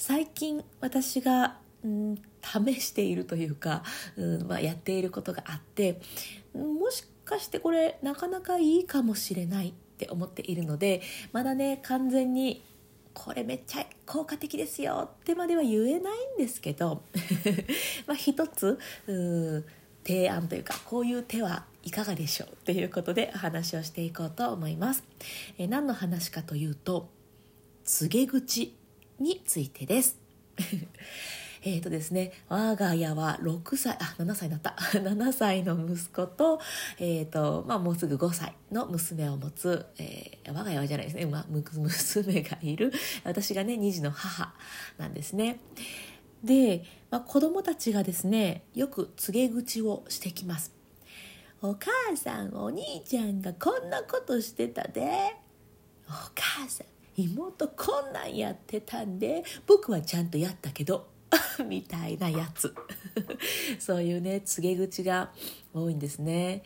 [0.00, 3.82] 最近私が、うん、試しているというか、
[4.16, 6.00] うんまあ、やっていることがあって
[6.54, 11.02] もしかしてこれなかなかいいかもしれないって思っているので
[11.34, 12.64] まだね完全に
[13.12, 17.02] これめっちゃ効果的ですよってまでは言えないんですけど
[18.08, 19.12] まあ一つう
[19.58, 19.64] ん
[20.02, 25.04] 提案というかこういう手はいかがでしょうということでお話をしていこうと思います。
[25.58, 27.10] え何の話かというと
[27.84, 28.79] 告げ口
[29.20, 30.18] についてです。
[31.62, 34.70] えっとですね、我が家は6歳、あ、7歳になった。
[34.98, 36.58] 7歳の息子と、
[36.98, 42.92] えっ、と、まあもうすぐ5歳の娘を持つ、えー我が家はじゃないですね、まあ、 娘がいる、
[43.24, 44.54] 私がね、2児の母
[44.96, 45.60] なんですね。
[46.42, 50.72] で、まあ、子供たちがですね、よく告げ口をしてきます。
[51.60, 55.36] お母さん、お兄ちゃんがこんなことしてたで。
[56.08, 61.08] お母さん、妹こんなんやってたんで僕はちゃんとやったけど
[61.66, 62.74] みたいなやつ。
[63.78, 65.32] そういうね告げ口が
[65.72, 66.62] 多いんですね。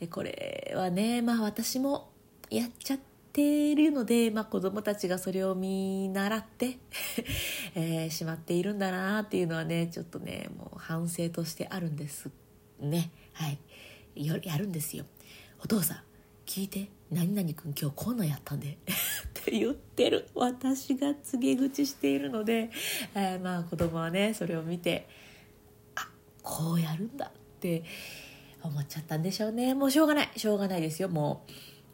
[0.00, 2.10] でこれはねまあ私も
[2.50, 3.00] やっちゃっ
[3.32, 6.78] てるので、まあ、子供たちがそれを見習って、
[7.74, 12.30] えーしまっているんだなっていうのはねちょっとねもう反省としてあるんです
[12.80, 13.10] ね。
[13.32, 13.58] はい。
[14.14, 15.06] やるんですよ。
[15.58, 16.13] お父さん
[16.46, 18.78] 聞いて何々君今日こんなんやったんで っ
[19.32, 22.70] て言ってる私が告げ口しているので、
[23.14, 25.08] えーまあ子供はねそれを見て
[25.94, 26.08] あ
[26.42, 27.82] こうやるんだって
[28.62, 29.74] 思っちゃったんでしょうね。
[29.74, 30.30] もうしょうがない。
[30.36, 31.08] しょうがないですよ。
[31.08, 31.44] も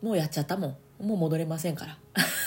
[0.03, 1.07] うもうやっちゃったもん。
[1.07, 1.99] もう戻れませんから。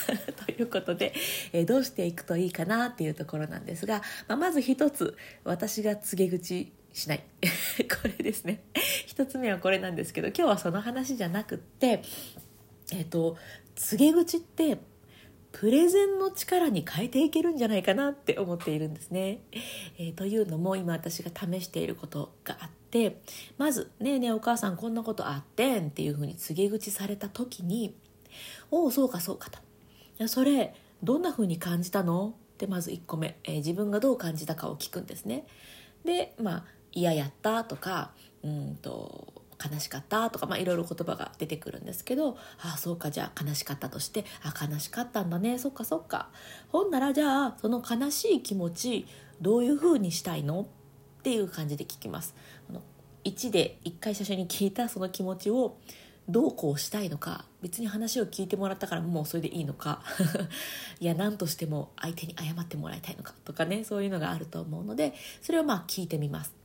[0.46, 1.12] ということで、
[1.52, 7.24] えーどうしていくといいかなっていうところなんですが、まあ、まず一つ私が告げ口しない。
[8.02, 8.62] これですね。
[9.14, 12.02] 一つ目はこれなんですけど今日はその話じゃなくって
[12.92, 13.36] えっ、と
[13.76, 14.78] 告げ口って
[15.52, 19.38] プレゼンの力に変えていけるんじゃないかなって思っているんですね。
[19.98, 23.20] えーというのも今私が試していることがあって
[23.56, 27.94] まず「ねえねえお母さんこんなことあってん」っていうふうに告げ口された時に
[28.72, 29.48] 「おおそうかそうか」
[30.18, 35.46] と「それどんなふうに感じたの?」ってまず1個目、えー自分がどう感じたかを聞くんですね。
[36.04, 38.10] でまあ「嫌やった」とか
[38.44, 39.32] 「うんと
[39.72, 46.28] 悲しかった」とか、まあ、いろいろ言葉が出てくるんですけど「ああそうかじゃあ悲しかったとしてあ悲しかったんだねそっかそっか
[46.68, 49.06] ほんならじゃあその悲しい気持ち
[49.40, 50.62] どういうふうにしたいの?」
[51.20, 52.34] っていう感じで聞きます。
[52.68, 52.82] あの
[53.24, 55.78] 1で1回最初に聞いたその気持ちを
[56.28, 60.02] どうこうしたいのか別に話を聞いてもらったからもうそれでいいのか
[61.00, 66.63] いや何としても相手に謝ってもらいたいのかとかねそういうのがあると思うのでそれをまあ聞いてみます。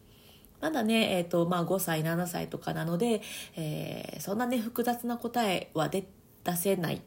[0.62, 3.22] まだね、えーとまあ、5歳7歳とかなので、
[3.56, 6.06] えーそんなね複雑な答えは出
[6.44, 7.02] 出せない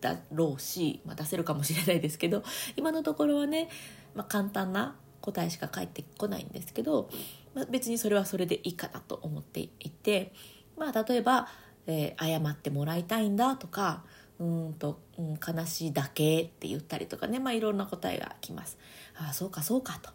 [0.00, 2.42] だろうし、まあ、出せるかもしれないですけど
[2.76, 3.68] 今のところはね、
[4.14, 7.08] まあ、簡単な答えしか返ってこないんですけど、
[7.54, 10.32] まあ、別にそれはそれでいいかなと思っていて、
[10.76, 11.48] まあ、例えば、
[11.86, 14.04] えー謝ってもらいたいんだとか
[14.40, 18.78] うんと、うん、悲しいだけって言ったりとかね、まあ、いろんな答えがきます。
[19.16, 20.10] ああそうかそうかと。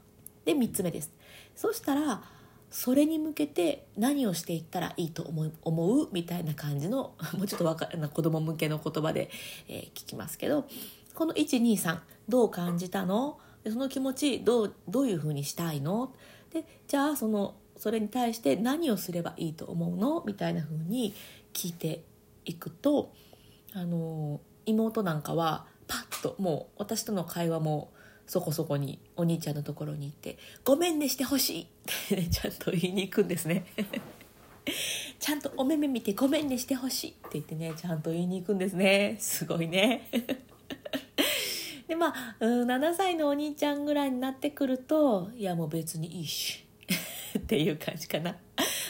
[0.46, 1.12] で3つ目です。
[1.56, 2.24] そしたら
[2.70, 9.30] それに向けて何をしていったらいいと思う思うみたいな感じの もうちょっとわかな子供向けの言葉で、
[9.68, 10.66] えー聞きますけど
[11.14, 13.40] この123どう感じたの？
[13.66, 16.14] その気持ちどうどういうふうにしたいの？
[16.52, 20.24] でじゃあそのそれに対して何をすればいいと思うの？
[20.26, 21.14] みたいなふうに
[21.54, 22.04] 聞いて
[22.44, 23.14] いくと
[23.74, 27.92] あの妹なんかはパッともう私との会話も
[28.28, 31.62] そこそこにお兄ちゃんのところに行って「ごめんねしてほしい」
[32.16, 33.66] って、ちゃんと言いに行くんですね。
[35.20, 37.12] ちゃんとお目目見てごめんねしてほしい。
[37.12, 39.18] って言ってねちゃんと言いに行くんですね。
[39.20, 40.10] すごいね。
[41.88, 46.66] でまあ7歳のお兄ちゃんぐらいになってくるといやもう別にいいし。
[47.38, 48.38] っていう感じかな。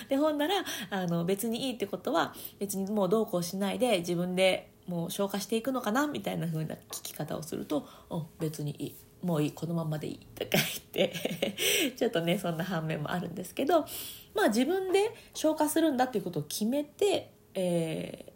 [0.08, 8.96] でほんならあの別にいいってことは別にもうどうこうしないで自分でもう消化していくのかなみたいな風な聞き方をすると「うん別にいい。
[9.26, 11.14] もういいこのままでいい」とか言って
[11.98, 13.86] ちょっとねそんな反面もあるんですけど
[14.34, 18.36] まあ自分で消化するんだっていうことを決めて、えー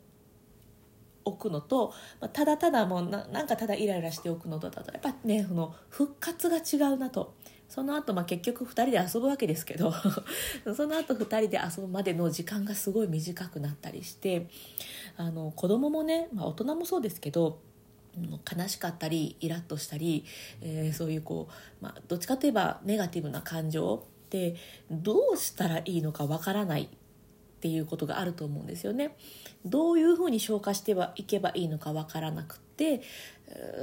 [1.26, 7.36] おくのと、まあ、ただただもうなんかただイライラしておくのとだとやっぱねその復活が違うなと。
[7.70, 9.94] その後、まあ結局2人で遊ぶわけですけど
[10.76, 14.48] その後2人で遊ぶまでの時間がすごい短くなったりして
[15.18, 17.60] あの子供もね、まあ、大人もそうですけど
[18.28, 20.26] 悲しかったりイラッとしたり、
[20.62, 24.56] えー、そういうこう、まあ、どっちかといえばネガティブな感情って
[24.92, 26.88] どうしたらいいのかわからないっ
[27.62, 29.18] ていうことがあると思うんですよね。
[29.66, 33.02] どういうふうに消化してはいけばいいのかわからなくて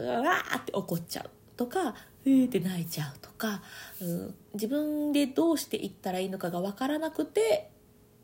[0.00, 1.94] うわーって怒っちゃうとか
[2.24, 3.62] えーって泣いちゃうとか、
[4.00, 7.70] うん、自分でどうしていったらいいのかがわからなくて、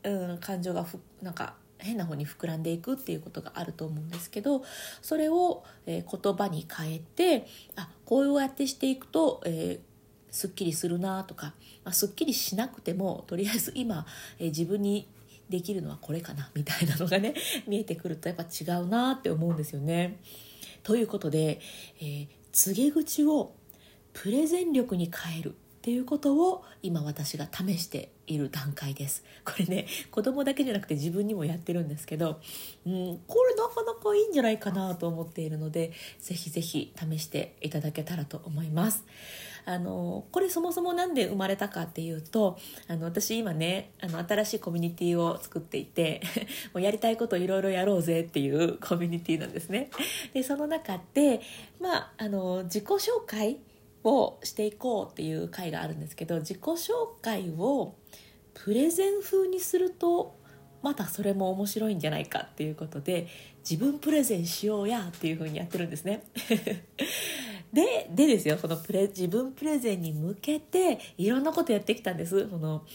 [0.03, 4.63] うん、感情がふなんか変な方に膨らんでいくっていうことがあると思うんですけど
[5.01, 11.53] それを、えー、言葉に変えてあこうやってしていくと、えー、すっきりするなとか、
[11.83, 14.05] まあ、すっきりしなくてもとりあえず今、
[14.39, 15.07] え、自分に
[15.49, 17.35] できるのはこれかなみたいなのがね
[17.67, 20.19] 見えてくるとやっぱ違うなって思うんですよね。
[20.81, 21.61] ということで、
[21.99, 23.53] えー、告げ口を
[24.13, 29.21] プレゼン力に変えるっていうことを今私が試している段階です。
[29.43, 32.39] これね子供だけじゃなくて自分にもやってるんですけど
[32.85, 35.91] うんこれなかなかいいんじゃないかなと思っているので
[36.21, 39.03] ぜひぜひ試していただけたらと思います。
[39.65, 42.57] あのこれそもそも何で生まれたかっていうと
[42.87, 46.21] あの私今ねあの新しいコミュニティを作っていて
[46.73, 49.89] もうやりたいこといろいろやろうぜっていう コミュニティなんですね。
[50.33, 51.41] でその中で
[51.81, 53.59] まああの自己紹介
[54.03, 56.91] をしていこうっていう回があるんですけど自己紹
[57.21, 57.95] 介を
[58.53, 60.37] プレゼン風にすると
[60.81, 63.27] またそれも面白いんじゃないかっていうことで
[63.67, 66.23] 自分プレゼンしようやっていう風にやってるんですね。
[67.71, 72.45] ででですよこのプレ自分プレゼンに向けていろんなことやってきたんです。
[72.47, 72.85] この、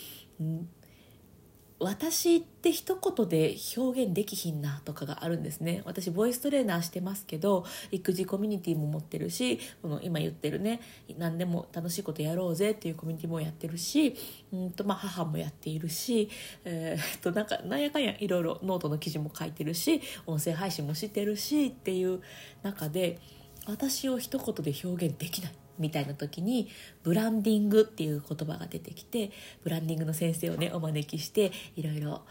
[1.80, 5.82] 私って一言で表現できひんなとかがあるんですね。
[5.84, 10.80] 私ボイストレーナーしてますけど育児コミュニティも持ってるしこの今言ってるね
[11.18, 14.16] 何でも楽しいことやろうぜっていうコミュニティもやってるし
[14.52, 16.28] うんとまあ母もやっているし、
[16.64, 22.20] えー、っとなんかなんやかんやいろいろノートの記事も書いてるし音声配信もしてるしっていう
[22.64, 23.20] 中で
[23.66, 25.67] 私を一言で表現できない。
[25.78, 26.68] みたいな時に
[27.02, 29.30] ブランディングっていう言葉が出てきて
[29.62, 32.22] ブランディングの先生をねお招きしていろいろ、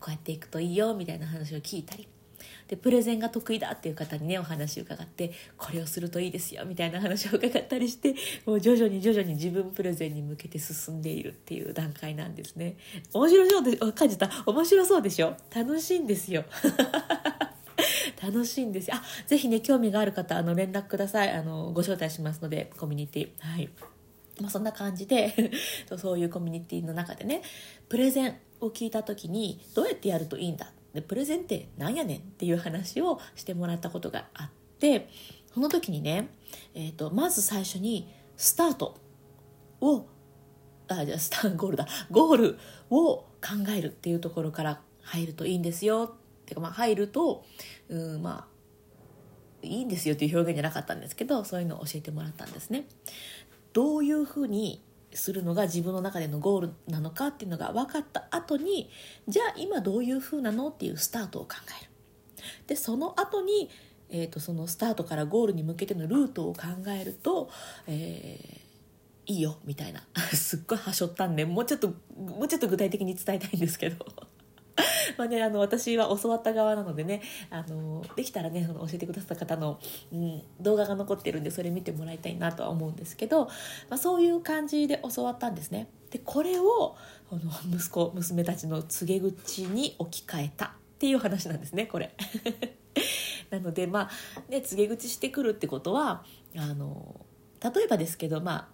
[0.00, 2.08] こうやっていくといいよみたいな話を聞いたり。
[2.68, 8.14] でプレゼンが得意だっていう方にねお話を伺ってこれをするといいですよみたいな話を伺ったりして
[8.44, 12.76] もう徐々に徐々に自分プレゼンに向けて進んでいるっていう段階なんですね。
[13.12, 14.30] 面白そうで感じた。
[14.44, 15.36] 面白そうでしょ？
[15.54, 16.44] 楽しいんですよ。
[18.26, 18.96] 楽しいんですよ。
[18.96, 21.30] あぜひね興味がある方あの連絡ください。
[21.30, 23.28] あのご招待しますのでコミュニティ。
[23.38, 23.68] はい。
[24.40, 25.52] まあ、そんな感じで
[25.96, 27.42] そういうコミュニティの中でね
[27.88, 34.50] プレゼンを聞いた時にどうやってやるといいんだでプレゼンって何やねんっていう話をしてもらったことがあっ
[34.80, 35.08] て
[35.52, 36.30] その時にね、
[36.74, 38.96] えーと、まず最初にスタート
[39.80, 40.06] を
[40.88, 41.86] あじゃあスターゴールだ。
[42.10, 42.58] ゴール
[42.90, 43.26] を考
[43.76, 47.44] えるっていうところから入るといいんですよてかまあ入ると
[47.88, 48.54] うんまあ
[49.62, 52.86] いいんですよっていう表現じゃなかったんですけどそういうのを教えてもらったんですね。
[53.72, 54.82] どういうふうに
[55.12, 58.90] するのが自分の中でのゴールなのかっていうのが分かった後に
[59.26, 61.90] じゃあ今どういうふうなのっていうスタートを考える。
[62.66, 63.70] でその後に、
[64.10, 67.48] えーと、そのスタートからゴールに向けてのルートを考えると、
[67.86, 70.02] えー、いいよみたいな
[70.34, 74.04] すっごいはしょったんでもうちょっともうちょっと具体的に伝えたいんですけど
[75.16, 79.78] まあね、あの私は教わった側なのでねあのできたらね教えてくださった方の、
[80.12, 83.50] うん、動画が残ってるんでそれ見てもらいたいなとは思うんですけど、ま
[83.90, 85.88] あ、そういう感じで教わったんですね。
[86.10, 86.96] でこれを
[87.30, 92.14] あの息子娘たちの告げ口に置き換えたっていう話なんですねこれ。
[93.50, 96.24] なのでまあね告げ口してくるってことは
[96.56, 97.20] あの
[97.60, 98.68] 例えばですけどまあ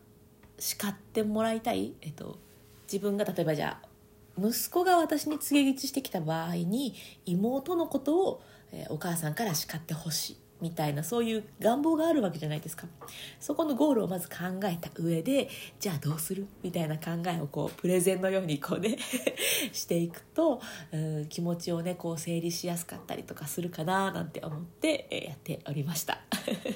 [0.59, 2.38] 叱ってもらいたい、えっと、
[2.90, 3.89] 自分が例えばじゃあ
[4.40, 6.94] 息子が私に告げ口してきた場合に
[7.26, 8.42] 妹のことを、
[8.73, 12.87] え、お母さんから叱ってほしいみたいなそういう願望があるわけじゃないですか。
[13.38, 18.97] そこのゴールをまず考えた上でじゃあどうするみたいな考えをこうプレゼンのようにこうね
[19.73, 20.61] していくと
[20.92, 26.20] うん気持ちをねこう整理しやすかったりとかするかななんて思って、やっておりました。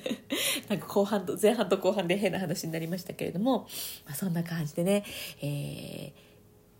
[0.69, 3.67] なんか後半と前半と後半で変な話になりましたけれども、
[4.07, 5.05] まあ、そんな感じでね
[5.43, 6.13] え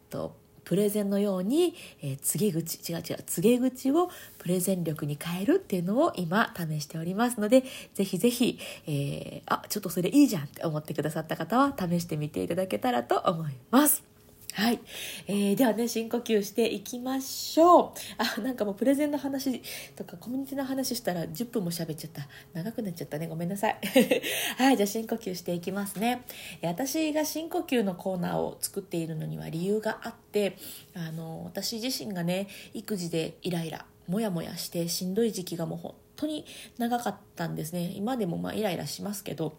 [0.09, 14.14] ー、とプレゼンのように、えー、告げ口違う違う告げ口をプレゼン力に変えるっていうのを今試しておりますのでぜひぜひ、えー、あちょっとそれいいじゃんって思ってくださった方は試してみていただけたらと思います。
[14.55, 14.79] はい、
[15.27, 17.93] えー、ではね深呼吸していきましょう。
[18.19, 19.61] あなんかもうプレゼンの話
[19.97, 22.29] とかコミュニティの話したら10分も喋っちゃった。
[22.53, 23.27] 長くなっちゃったね。
[23.27, 23.81] ごめんなさい。
[24.57, 26.23] はいじゃあ深呼吸していきますね。
[26.63, 30.57] 私が深呼吸のコーナーを作っているのには理由があって
[30.95, 36.47] あの私自身がね育児でイライラモヤモヤしてしんどい時期がもう本当に
[36.79, 37.93] 長かったんですね。
[37.97, 39.57] 今でもまあイライラしますけど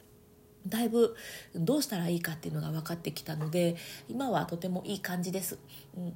[0.67, 1.15] だいぶ
[1.55, 3.75] どうしたらいいかっていうのが分かってきたので
[4.07, 5.59] 今はとてもいい感じです、
[5.95, 6.13] うん、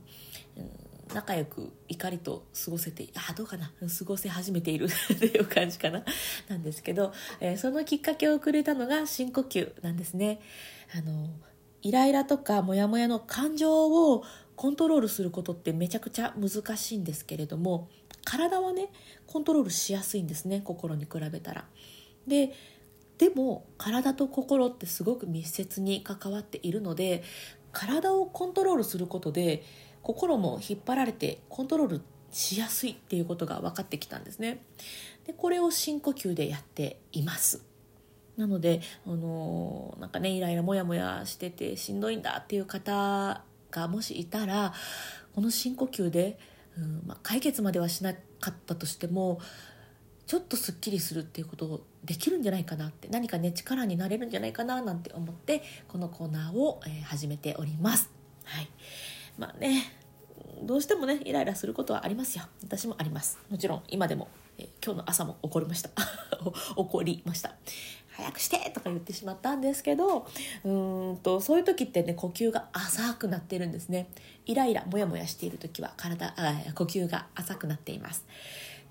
[1.13, 3.71] 仲良く怒りと過ごせてあどうかな。
[3.79, 6.03] 過ごせ始めている っていう感じかな。
[6.47, 10.39] なんですけど、えー、そのきっかけをくれたのが深呼吸なんですね。
[10.95, 11.29] あの
[11.81, 14.23] イライラとかモヤモヤの感情を
[14.55, 17.87] コントロールすることってめちゃくちゃ難しいんですけれども
[18.25, 18.89] 体はね
[19.25, 21.65] コントロールしやすいんですね心に比べたら。
[22.27, 22.53] で
[23.19, 27.21] でも体と心ってすごく密接に関わっているので
[27.71, 29.63] 体をコントロールすることで
[30.01, 34.63] 心も引っ張られてコントロールしやすいっていうことが分かってきたんですね。
[35.27, 37.63] でこれを深呼吸でやっています。
[38.37, 44.73] なので、あの、なんかねイライラモヤモヤしててしんどいんだっていう方がもしいたら
[45.35, 46.39] この深呼吸で、
[46.77, 49.39] うんまあ、解決まではしなかったとしても
[50.25, 58.09] ちょっとすっきりするっていうことをできるんじゃないかなって何かね力になれるんじゃないかななんて思ってこのコーナーを、えー、始めております。
[58.45, 58.69] はい、
[59.37, 59.95] まあね
[60.63, 62.45] どうしてもねイライラすることはありますよ。
[62.63, 63.39] 私もあります。
[63.49, 64.27] もちろん今でも、
[64.57, 65.89] えー、今日の朝も怒りました。
[66.75, 67.53] 怒りました。
[68.19, 70.27] 早くしてとか言ってしまったんですけど
[70.65, 70.69] う
[71.13, 74.09] んとそういう時ってね呼吸が浅くなってるんですね。
[74.45, 76.33] イライラモヤモヤしている時は体
[76.75, 78.25] 呼吸が浅くなっています。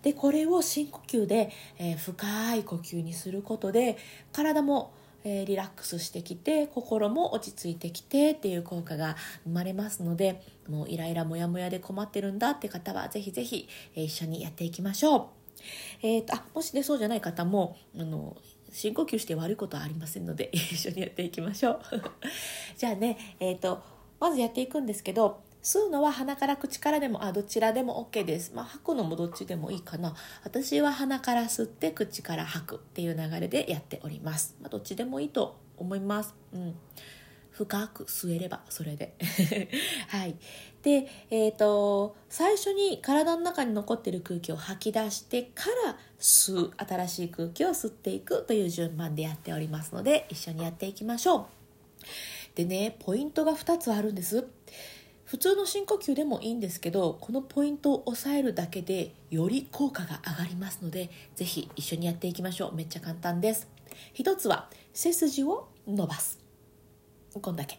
[0.08, 3.98] でこれを深呼吸で、えー、深い呼吸にすることで
[4.32, 15.26] 体も、え、リラックスしてきて心も落ち着いてきてっていう効果が生まれますのでもうイライラモヤモヤで困ってるんだって方はぜひぜひ、え、一緒にやっていきましょう。
[16.00, 18.34] えーと、あもしねそうじゃない方もあの
[18.72, 21.80] 深呼吸して悪いことはありませんので 一緒にやっていきましょう
[22.78, 23.82] じゃあねえっ、ー、と
[24.20, 30.14] まずやっていくんですけど吸うのは鼻から口からでもあどちらでも OK です、まあ、吐くのもどっちでもいいかな。
[30.42, 36.34] 私は鼻から吸って口から吐くっていう流れでやっております、まあ、どっちでもいいと思います。
[36.54, 36.74] うん。
[37.50, 39.14] 深く吸えればそれで。
[40.08, 40.36] はい。
[40.80, 46.72] でえっ、ー、と最初に体の中に残ってる空気を吐き出してから吸う。
[46.78, 51.46] 新しい空気を吸っていくという順番でやっておりますので一緒にやっていきましょう。
[52.54, 54.46] でねポイントが2つあるんです。
[55.28, 62.74] 普通の深呼吸でもいいんですけどこのポイントを押さえるだけでより効果が上がりますのでぜひ一緒にやっていきましょう。
[62.74, 63.68] めっちゃ簡単です。
[64.14, 66.38] 一つは背筋を伸ばす。
[67.42, 67.78] こんだけ。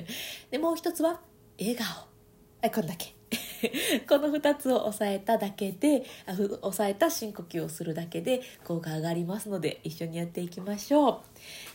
[0.52, 1.22] でもう一つは
[1.58, 2.70] 笑顔。
[2.70, 3.14] こんだけ。
[4.06, 11.20] この2つを押さえただけで押さえた深呼吸をするだけで効果上がりますので一緒にやっていきましょう。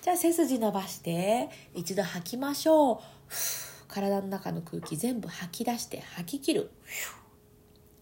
[0.03, 3.01] じゃあ背筋伸ばして一度吐きましょ
[3.72, 3.75] う。
[3.96, 6.70] 体の中の空気全部吐き出して吐き切る。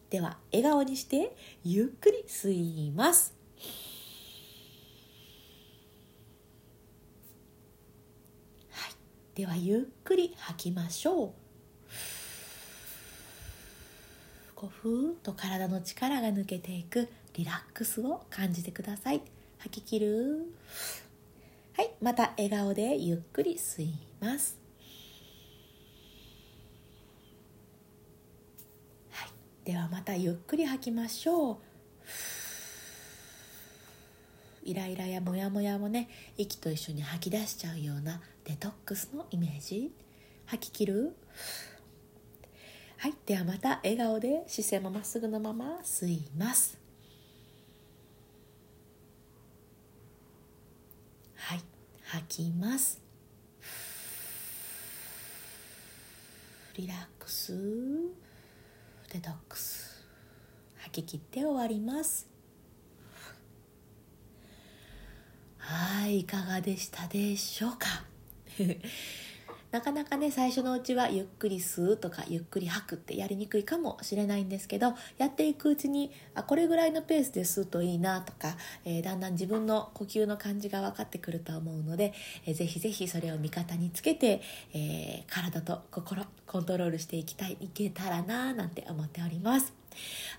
[0.10, 3.36] では笑顔にしてゆっくり吸います。
[8.72, 8.92] はい。
[9.36, 11.32] ではゆっくり吐きましょう。
[14.56, 19.22] こうふーっと体の力が抜けていくリラックスを感じてください。
[19.60, 20.52] 吐き切る。
[21.78, 21.92] はい。
[22.02, 24.63] また笑顔でゆっくり吸います。
[29.66, 31.58] ではまたゆっくり吐きましょう。
[34.66, 39.92] イライラやモヤモヤもね息と一緒に吐き出しちゃうようなデトックスのイメージ。
[40.46, 41.16] 吐き切る？
[42.98, 46.78] はいではまた笑顔で視線もまっすぐのまま吸います。
[51.36, 51.62] はい
[52.04, 53.02] 吐きます。
[56.76, 57.54] リラックス。
[59.14, 60.04] デトックス
[60.80, 62.28] 吐き切って終わります。
[65.60, 67.88] はいいかがでしたでしょうか？
[69.74, 82.14] なかなかね最初のうちはゆっくり吸うとかゆっくり吐くってやりにくいかもしれないんですけどやっていくうちにあこれぐらいのペースで吸うといいなとか、えー、だんだん自分の呼吸の感じが分かってくると思うので、
[82.46, 84.44] えー、ぜひぜひそれを味方につけて、
[84.76, 89.83] えー、体と心コントロールしていきたいいけたらななんて思っております。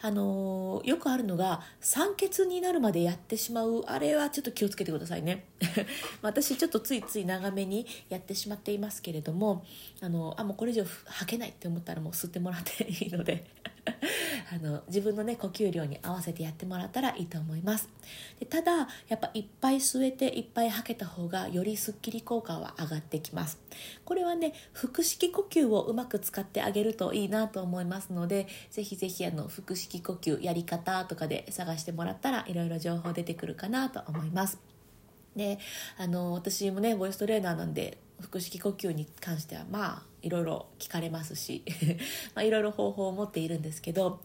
[0.03, 3.85] あの、よくあるのが酸欠になるまでやってしまう。
[3.87, 5.45] あれはちょっと気をつけてくださいね。
[6.23, 9.65] 私ちょっとついつい長めにやってしまっていますけれども
[10.01, 13.45] あのあもうこれ以上吐けないって思ったらもう吸ってもらっていいので。
[14.53, 17.89] あの自分のね呼吸量に合わせてやってもらったらいいと思います。
[18.41, 23.59] でただやっぱいっぱい吸えていっぱい吐けた方がよりすっきり効果は上がってきます。
[24.05, 34.59] これはね腹式呼吸をうまく使ってあげるといいなと思いますのでぜひぜひあの腹式呼吸やり方とかで探してもらったらいろいろ情報出てくるかなと思います。
[35.37, 35.59] で
[35.99, 41.65] あの私もねボイストレーナーなんで腹式呼吸に関してはまあいろいろ聞かれますし
[42.35, 44.21] まあいろいろ方法を持っているんですけど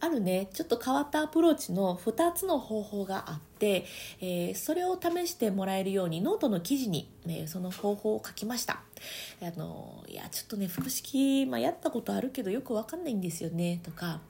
[0.00, 3.84] あるねちょっと変わったアプローチの2つの方法があって、
[4.20, 8.82] えー、それを試してもらえるようにノートの記事に、ね、その方法を書きました。
[9.42, 14.20] あのいやちょっとね腹式、まあ、やったことあるけどよくわかんないんですよねとか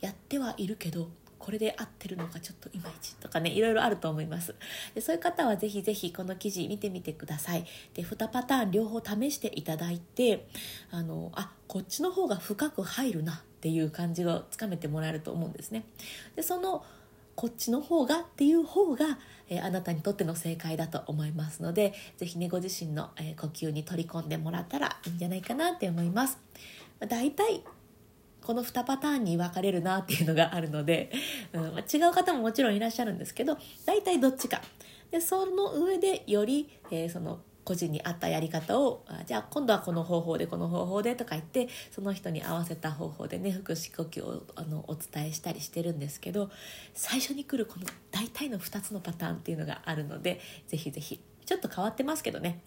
[0.00, 1.08] やってはいるけど
[1.40, 4.54] これで合ってるのかちょっといまいちとかねいろいろあると思います。
[4.94, 7.64] でそういう方はぜひぜひこの記事見てみてください。
[7.94, 10.46] で2パターン両方試していただいて
[10.90, 15.86] あのあこっちの方が深く入るなっていう感じをつかめてもらえると思うんですね。
[16.36, 16.84] でその
[17.36, 19.18] こっちの方がっていう方が、
[19.48, 26.38] えー、あなたにとっての正解だと思いますので是非ねご自身の、えー、呼吸に取り込んでもらったらいいんじゃないかなって思います。
[27.00, 27.62] まあ、大体
[28.50, 31.12] この2パターンに分かれるなっていうのがあるので、
[31.54, 34.60] うんまあ、違う方ももちろんいらっしゃるんですけど大体どっちか。
[35.12, 46.50] でその上でより、えー、その個人に合ったやり方をあじゃあ今度はこの方法でこの方法でとか言ってその人に合わせた方法でね腹式呼吸をあのお伝えしたりしてるんですけど
[46.92, 52.60] 最初に来るこの大体の2つのパターンっていうのがあるのでぜひぜひちょっと変わってますけどね、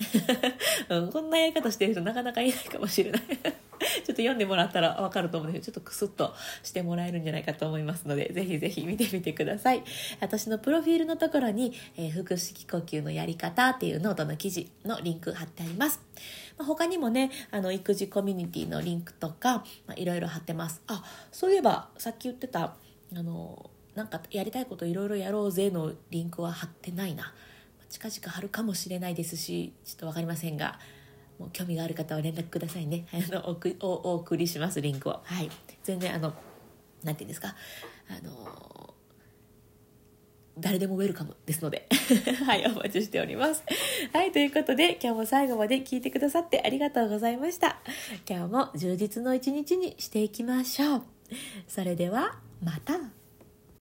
[0.90, 3.22] うん、こんなやり方してる人なかなかいないかもしれない。
[4.00, 9.84] ちょっと読んでもらったらわかると思うんですけど、ちょっとクスッとしてもらえるんじゃないかと思いますので、ぜひぜひ見てみてください。
[10.20, 16.00] 私のプロフィールのところに、えー、腹式呼吸のやり方っていうノートの記事のリンク貼ってあります。
[16.58, 20.82] まあ、他にもね、あの、育児コミュニティのリンクとか、まあ、いろいろ貼ってます。
[20.88, 22.76] あ、そういえば、さっき言ってた、
[23.16, 27.34] あの、なんかやりたいこといろいろやろうぜのリンクは貼ってないな。
[27.90, 30.80] 近々貼るかもしれないですし、ちょっと分かりませんが、
[31.40, 33.06] もう興味がある方は連絡くださいね。
[33.14, 35.20] あのおお送りしますリンクを。
[35.24, 35.50] はい。
[35.84, 36.34] 全然あの
[37.04, 37.56] なんていうんですか？
[38.10, 38.94] あの
[40.60, 41.88] 誰でもウェルカムですので。
[42.46, 43.64] はいお待ちしております。
[44.14, 47.80] はいということで今日も最後まで聞いてくださってありがとうございました。
[48.30, 51.02] 今日も充実の一日にしていきましょう。
[51.68, 53.00] それではまた